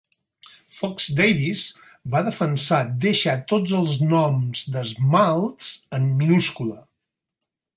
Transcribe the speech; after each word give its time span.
Fox-Davies 0.77 1.61
va 2.15 2.21
defensar 2.31 2.79
deixar 3.05 3.35
tots 3.53 3.75
els 3.83 3.93
noms 4.15 4.65
d'esmalts 4.77 5.71
en 5.99 6.09
minúscula. 6.23 6.81